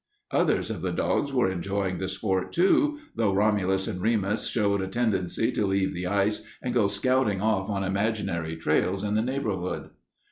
Others 0.31 0.71
of 0.71 0.81
the 0.81 0.91
dogs 0.91 1.31
were 1.31 1.47
enjoying 1.47 1.99
the 1.99 2.07
sport, 2.07 2.51
too, 2.51 2.97
though 3.15 3.35
Romulus 3.35 3.87
and 3.87 4.01
Remus 4.01 4.47
showed 4.47 4.81
a 4.81 4.87
tendency 4.87 5.51
to 5.51 5.67
leave 5.67 5.93
the 5.93 6.07
ice 6.07 6.43
and 6.59 6.73
go 6.73 6.87
scouting 6.87 7.39
off 7.39 7.69
on 7.69 7.83
imaginary 7.83 8.55
trails 8.55 9.03
in 9.03 9.13
the 9.13 9.21
neighborhood. 9.21 9.91